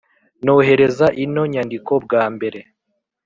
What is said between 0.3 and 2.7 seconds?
nohereza ino nyandiko bwa mbere,